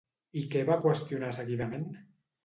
I 0.39 0.41
què 0.53 0.61
va 0.69 0.77
qüestionar 0.85 1.29
seguidament? 1.39 1.85